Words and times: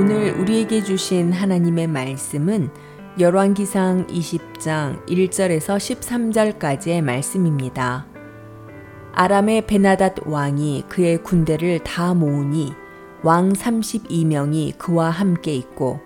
오늘 0.00 0.32
우리에게 0.32 0.82
주신 0.82 1.30
하나님의 1.30 1.86
말씀은 1.86 2.70
열왕기상 3.18 4.06
20장 4.06 5.06
1절에서 5.06 5.76
13절까지의 6.58 7.02
말씀입니다. 7.02 8.06
아람의 9.12 9.66
베나닷 9.66 10.26
왕이 10.26 10.84
그의 10.88 11.22
군대를 11.22 11.80
다 11.80 12.14
모으니 12.14 12.72
왕 13.22 13.52
32명이 13.52 14.78
그와 14.78 15.10
함께 15.10 15.52
있고 15.54 16.00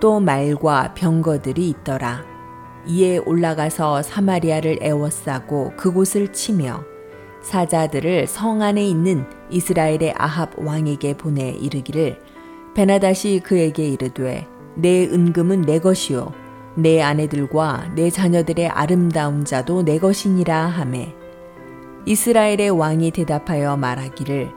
또 0.00 0.18
말과 0.18 0.94
병거들이 0.94 1.68
있더라. 1.68 2.24
이에 2.86 3.18
올라가서 3.18 4.00
사마리아를 4.00 4.78
애워싸고 4.80 5.74
그곳을 5.76 6.32
치며 6.32 6.84
사자들을 7.42 8.28
성 8.28 8.62
안에 8.62 8.82
있는 8.82 9.26
이스라엘의 9.50 10.14
아합 10.16 10.58
왕에게 10.58 11.18
보내 11.18 11.50
이르기를 11.50 12.18
베나다시 12.76 13.40
그에게 13.42 13.88
이르되 13.88 14.46
내 14.74 15.06
은금은 15.06 15.62
내 15.62 15.78
것이요. 15.78 16.34
내 16.74 17.00
아내들과 17.00 17.92
내 17.94 18.10
자녀들의 18.10 18.68
아름다운 18.68 19.46
자도 19.46 19.82
내 19.82 19.98
것이니라 19.98 20.66
하매. 20.66 21.14
이스라엘의 22.04 22.68
왕이 22.68 23.12
대답하여 23.12 23.78
말하기를 23.78 24.50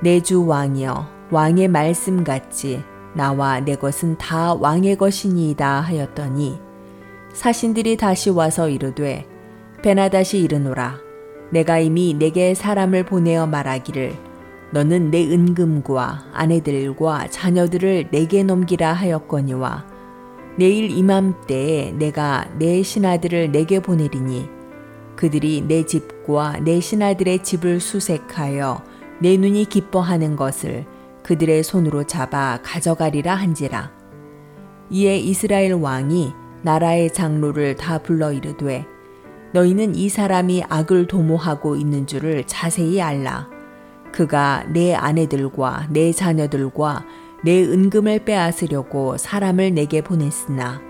내 0.00 0.20
주 0.20 0.46
왕이여 0.46 1.08
왕의 1.32 1.66
말씀 1.66 2.22
같이 2.22 2.84
나와 3.14 3.58
내 3.58 3.74
것은 3.74 4.16
다 4.16 4.54
왕의 4.54 4.94
것이니이다 4.94 5.80
하였더니 5.80 6.60
사신들이 7.32 7.96
다시 7.96 8.30
와서 8.30 8.68
이르되 8.68 9.26
베나다시 9.82 10.38
이르노라. 10.38 11.00
내가 11.50 11.80
이미 11.80 12.14
내게 12.14 12.54
사람을 12.54 13.06
보내어 13.06 13.48
말하기를 13.48 14.35
너는 14.72 15.10
내 15.10 15.24
은금과 15.24 16.26
아내들과 16.32 17.28
자녀들을 17.28 18.08
내게 18.10 18.42
넘기라 18.42 18.92
하였거니와 18.92 19.86
내일 20.56 20.90
이맘때에 20.90 21.92
내가 21.92 22.48
내 22.58 22.82
신하들을 22.82 23.52
내게 23.52 23.80
보내리니 23.80 24.48
그들이 25.16 25.64
내 25.66 25.84
집과 25.84 26.60
내 26.64 26.80
신하들의 26.80 27.42
집을 27.42 27.80
수색하여 27.80 28.82
내 29.20 29.36
눈이 29.36 29.66
기뻐하는 29.66 30.36
것을 30.36 30.84
그들의 31.22 31.62
손으로 31.64 32.04
잡아 32.04 32.60
가져가리라 32.62 33.34
한지라. 33.34 33.90
이에 34.90 35.18
이스라엘 35.18 35.72
왕이 35.72 36.32
나라의 36.62 37.12
장로를 37.12 37.76
다 37.76 37.98
불러 37.98 38.32
이르되 38.32 38.86
너희는 39.52 39.94
이 39.94 40.08
사람이 40.08 40.64
악을 40.68 41.06
도모하고 41.06 41.76
있는 41.76 42.06
줄을 42.06 42.44
자세히 42.46 43.00
알라. 43.00 43.55
그가 44.16 44.64
내 44.72 44.94
아내들과 44.94 45.88
내 45.90 46.10
자녀들과 46.10 47.04
내 47.44 47.62
은금을 47.62 48.20
빼앗으려고 48.24 49.18
사람을 49.18 49.74
내게 49.74 50.00
보냈으나 50.00 50.80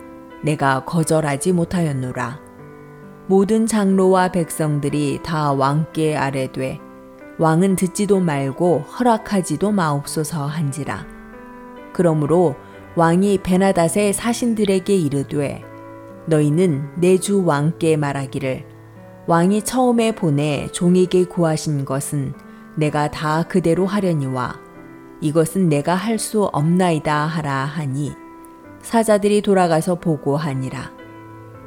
내가 0.44 0.84
거절하지 0.84 1.50
못하였노라. 1.50 2.38
모든 3.27 3.66
장로와 3.66 4.30
백성들이 4.30 5.19
다 5.24 5.50
왕께 5.50 6.16
아래되 6.16 6.78
왕은 7.41 7.74
듣지도 7.74 8.20
말고 8.20 8.78
허락하지도 8.82 9.72
마옵소서 9.72 10.47
한지라. 10.47 11.04
그러므로 11.92 12.54
왕이 12.94 13.38
베나닷의 13.42 14.12
사신들에게 14.12 14.94
이르되 14.94 15.64
너희는 16.27 16.91
내 16.94 17.19
주 17.19 17.44
왕께 17.44 17.97
말하기를 17.97 18.64
왕이 19.27 19.62
처음에 19.62 20.14
보내 20.14 20.69
종에게 20.70 21.24
구하신 21.24 21.84
것은 21.84 22.45
내가 22.77 23.10
다 23.10 23.42
그대로 23.42 23.86
하려니와 23.86 24.60
이것은 25.20 25.69
내가 25.69 25.94
할 25.94 26.19
수 26.19 26.44
없나이다 26.44 27.27
하라 27.27 27.64
하니 27.64 28.12
사자들이 28.82 29.42
돌아가서 29.42 29.97
보고하니라. 29.97 30.92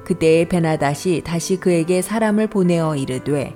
그때에 0.05 0.47
베나닷이 0.47 1.21
다시 1.23 1.59
그에게 1.59 2.01
사람을 2.01 2.47
보내어 2.47 2.95
이르되 2.95 3.55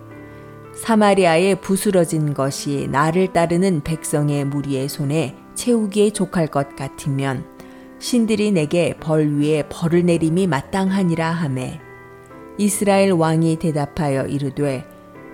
사마리아에 0.76 1.56
부스러진 1.56 2.34
것이 2.34 2.88
나를 2.92 3.34
따르는 3.34 3.82
백성의 3.82 4.46
무리의 4.46 4.90
손에 4.90 5.36
채우기에 5.56 6.12
족할 6.12 6.48
것 6.48 6.76
같으면 6.76 7.46
신들이 8.00 8.52
내게 8.52 8.96
벌 9.00 9.40
위에 9.40 9.64
벌을 9.70 10.06
내림이 10.06 10.48
마땅하니라 10.48 11.32
하매 11.32 11.80
이스라엘 12.58 13.12
왕이 13.12 13.58
대답하여 13.58 14.26
이르되 14.26 14.86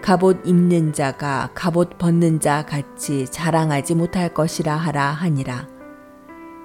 갑옷 0.10 0.42
입는 0.44 0.92
자가 0.92 1.52
갑옷 1.54 2.00
벗는 2.00 2.40
자 2.40 2.66
같이 2.66 3.28
자랑하지 3.28 3.94
못할 3.94 4.34
것이라 4.34 4.76
하라 4.76 5.12
하니라. 5.12 5.68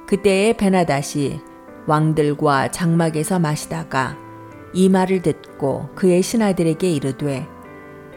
그때에 0.06 0.56
베나다시 0.56 1.42
왕들과 1.86 2.70
장막에서 2.70 3.38
마시다가 3.38 4.16
이 4.72 4.88
말을 4.88 5.20
듣고 5.20 5.90
그의 5.94 6.22
신하들에게 6.22 6.90
이르되 6.90 7.46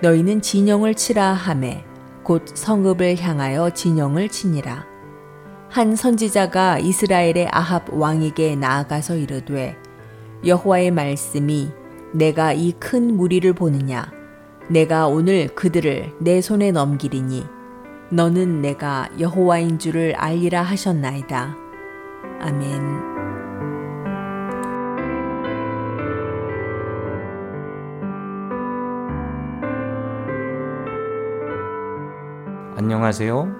너희는 0.01 0.39
진영을 0.39 0.95
치라 0.95 1.33
하매 1.33 1.83
곧 2.23 2.45
성읍을 2.47 3.19
향하여 3.19 3.71
진영을 3.71 4.29
치니라. 4.29 4.85
한 5.69 5.97
선지자가 5.97 6.79
이스라엘의 6.79 7.49
아합 7.51 7.93
왕에게 7.93 8.55
나아가서 8.55 9.17
이르되 9.17 9.75
여호와의 10.45 10.91
말씀이 10.91 11.69
내가 12.13 12.53
이 12.53 12.71
큰 12.79 13.17
무리를 13.17 13.51
보느냐 13.51 14.16
내가 14.69 15.07
오늘 15.07 15.47
그들을 15.55 16.17
내 16.19 16.41
손에 16.41 16.71
넘기리니 16.71 17.45
너는 18.11 18.61
내가 18.61 19.09
여호와인 19.17 19.79
줄을 19.79 20.13
알리라 20.15 20.61
하셨나이다. 20.61 21.55
아멘. 22.41 23.17
안녕하세요. 32.75 33.55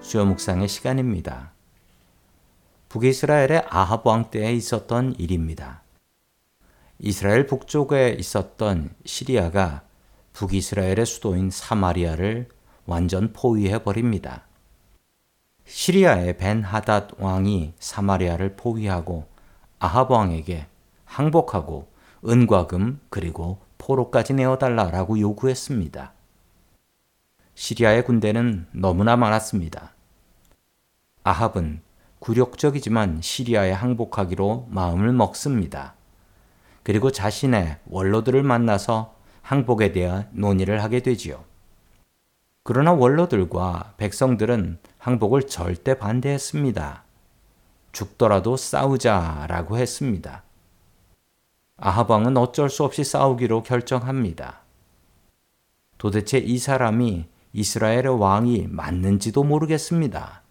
수요 0.00 0.26
묵상의 0.26 0.68
시간입니다. 0.68 1.52
북이스라엘의 2.90 3.64
아합 3.70 4.06
왕 4.06 4.30
때에 4.30 4.52
있었던 4.52 5.14
일입니다. 5.18 5.82
이스라엘 6.98 7.46
북쪽에 7.46 8.16
있었던 8.18 8.90
시리아가 9.06 9.82
북이스라엘의 10.32 11.06
수도인 11.06 11.50
사마리아를 11.50 12.48
완전 12.86 13.32
포위해 13.32 13.82
버립니다. 13.82 14.44
시리아의 15.64 16.36
벤 16.38 16.62
하닷 16.62 17.10
왕이 17.18 17.74
사마리아를 17.78 18.56
포위하고 18.56 19.26
아합 19.78 20.10
왕에게 20.10 20.66
항복하고 21.04 21.88
은과 22.26 22.66
금 22.66 23.00
그리고 23.10 23.58
포로까지 23.78 24.34
내어달라라고 24.34 25.18
요구했습니다. 25.18 26.12
시리아의 27.54 28.04
군대는 28.04 28.66
너무나 28.72 29.16
많았습니다. 29.16 29.92
아합은 31.24 31.82
굴욕적이지만 32.18 33.20
시리아에 33.20 33.72
항복하기로 33.72 34.68
마음을 34.70 35.12
먹습니다. 35.12 35.94
그리고 36.82 37.10
자신의 37.10 37.78
원로들을 37.86 38.42
만나서 38.42 39.11
항복에 39.42 39.92
대한 39.92 40.28
논의를 40.32 40.82
하게 40.82 41.00
되지요. 41.00 41.44
그러나 42.64 42.92
원로들과 42.92 43.94
백성들은 43.96 44.78
항복을 44.98 45.48
절대 45.48 45.98
반대했습니다. 45.98 47.04
죽더라도 47.90 48.56
싸우자라고 48.56 49.76
했습니다. 49.76 50.44
아하방은 51.76 52.36
어쩔 52.36 52.70
수 52.70 52.84
없이 52.84 53.02
싸우기로 53.02 53.64
결정합니다. 53.64 54.60
도대체 55.98 56.38
이 56.38 56.58
사람이 56.58 57.26
이스라엘의 57.52 58.20
왕이 58.20 58.68
맞는지도 58.70 59.42
모르겠습니다. 59.42 60.42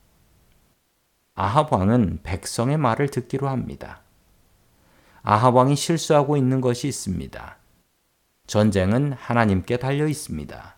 아합 1.33 1.71
왕은 1.73 2.19
백성의 2.23 2.77
말을 2.77 3.09
듣기로 3.09 3.47
합니다. 3.47 4.01
아합 5.23 5.55
왕이 5.55 5.75
실수하고 5.75 6.35
있는 6.35 6.61
것이 6.61 6.87
있습니다. 6.87 7.57
전쟁은 8.51 9.13
하나님께 9.13 9.77
달려 9.77 10.05
있습니다. 10.09 10.75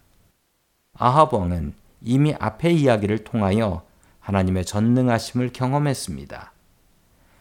아합 0.93 1.33
왕은 1.33 1.73
이미 2.03 2.35
앞의 2.39 2.79
이야기를 2.79 3.23
통하여 3.23 3.83
하나님의 4.19 4.63
전능하심을 4.63 5.49
경험했습니다. 5.53 6.51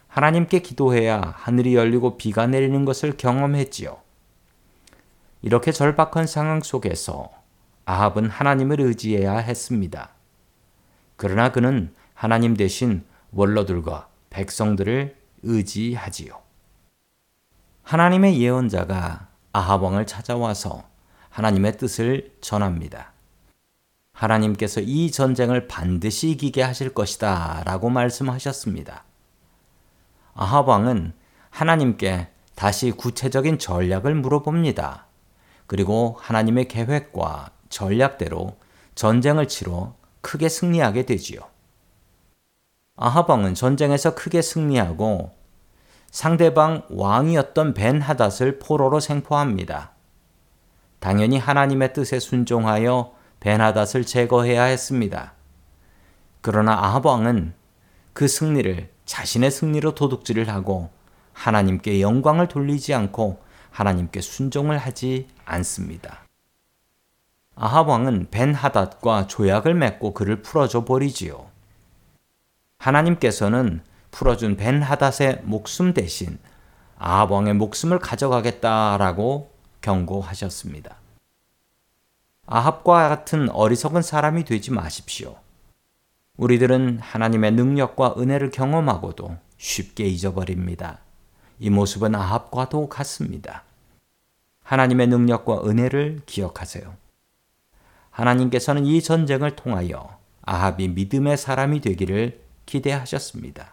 하나님께 0.09 0.61
기도해야 0.61 1.35
하늘이 1.37 1.75
열리고 1.75 2.17
비가 2.17 2.47
내리는 2.47 2.83
것을 2.87 3.19
경험했지요. 3.19 3.99
이렇게 5.43 5.71
절박한 5.71 6.27
상황 6.27 6.63
속에서 6.63 7.29
아합은 7.85 8.31
하나님을 8.31 8.81
의지해야 8.81 9.37
했습니다. 9.37 10.13
그러나 11.17 11.53
그는 11.53 11.93
하나님 12.15 12.57
대신 12.57 13.05
원로들과 13.33 14.09
백성들을 14.31 15.15
의지하지요. 15.43 16.41
하나님의 17.83 18.41
예언자가 18.41 19.32
아합 19.55 19.83
왕을 19.83 20.07
찾아와서 20.07 20.85
하나님의 21.29 21.77
뜻을 21.77 22.35
전합니다. 22.41 23.13
하나님께서 24.13 24.81
이 24.81 25.11
전쟁을 25.11 25.69
반드시 25.69 26.31
이기게 26.31 26.63
하실 26.63 26.95
것이다 26.95 27.63
라고 27.65 27.91
말씀하셨습니다. 27.91 29.05
아합 30.35 30.69
왕은 30.69 31.13
하나님께 31.51 32.29
다시 32.55 32.93
구체적인 32.93 33.59
전략을 33.59 34.15
물어봅니다. 34.15 35.07
그리고 35.67 36.17
하나님의 36.21 36.69
계획과 36.69 37.51
전략대로 37.69 38.57
전쟁을 38.95 39.49
치러 39.49 39.95
크게 40.23 40.49
승리하게 40.49 41.05
되지요. 41.05 41.41
아합 42.97 43.29
왕은 43.29 43.55
전쟁에서 43.55 44.15
크게 44.15 44.41
승리하고 44.41 45.42
상대방 46.13 46.83
왕이었던 46.91 47.73
벤 47.73 48.03
하닷을 48.03 48.59
포로로 48.59 49.01
생포합니다. 49.01 49.93
당연히 51.01 51.39
하나님의 51.39 51.95
뜻에 51.95 52.21
순종하여 52.21 53.15
벤 53.41 53.63
하닷을 53.63 54.05
제거해야 54.05 54.65
했습니다. 54.65 55.33
그러나 56.43 56.75
아합 56.75 57.07
왕은 57.07 57.55
그 58.13 58.29
승리를 58.29 58.91
자신의 59.07 59.51
승리로 59.51 59.95
도둑질을 59.95 60.51
하고 60.51 60.91
하나님께 61.33 62.03
영광을 62.03 62.47
돌리지 62.47 62.93
않고 62.93 63.43
하나님께 63.71 64.21
순종을 64.21 64.77
하지 64.77 65.29
않습니다. 65.47 66.27
아합 67.57 67.89
왕은 67.89 68.27
벤 68.31 68.53
하닷과 68.53 69.29
조약을 69.29 69.73
맺고 69.73 70.13
그를 70.13 70.43
풀어줘 70.43 70.85
버리지요. 70.85 71.47
하나님께서는 72.77 73.83
풀어준 74.13 74.57
벤 74.57 74.83
하닷의 74.83 75.41
목숨 75.43 75.95
대신 75.95 76.39
아합 76.97 77.33
왕의 77.33 77.55
목숨을 77.55 77.99
가져가겠다라고 77.99 79.51
경고하셨습니다. 79.81 80.97
아합과 82.47 83.09
같은 83.09 83.49
어리석은 83.51 84.03
사람이 84.03 84.45
되지 84.45 84.71
마십시오. 84.71 85.37
우리들은 86.37 87.01
하나님의 87.01 87.53
능력과 87.53 88.15
은혜를 88.19 88.51
경험하고도 88.51 89.37
쉽게 89.57 90.05
잊어버립니다. 90.05 90.99
이 91.59 91.71
모습은 91.71 92.15
아합과도 92.15 92.89
같습니다. 92.89 93.65
하나님의 94.63 95.07
능력과 95.09 95.65
은혜를 95.65 96.23
기억하세요. 96.27 96.95
하나님께서는 98.11 98.85
이 98.85 99.03
전쟁을 99.03 99.57
통하여 99.57 100.19
아합이 100.43 100.89
믿음의 100.89 101.37
사람이 101.39 101.81
되기를 101.81 102.43
기대하셨습니다. 102.67 103.72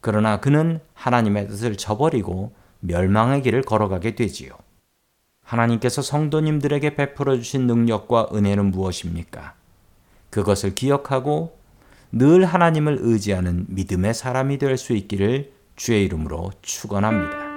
그러나 0.00 0.40
그는 0.40 0.80
하나님의 0.94 1.48
뜻을 1.48 1.76
저버리고 1.76 2.52
멸망의 2.80 3.42
길을 3.42 3.62
걸어가게 3.62 4.14
되지요. 4.14 4.52
하나님께서 5.44 6.00
성도님들에게 6.00 6.94
베풀어 6.94 7.36
주신 7.36 7.66
능력과 7.66 8.28
은혜는 8.32 8.70
무엇입니까? 8.70 9.54
그것을 10.30 10.74
기억하고 10.74 11.58
늘 12.12 12.44
하나님을 12.44 12.98
의지하는 13.00 13.66
믿음의 13.68 14.14
사람이 14.14 14.58
될 14.58 14.76
수 14.76 14.94
있기를 14.94 15.52
주의 15.76 16.04
이름으로 16.04 16.52
축원합니다. 16.62 17.49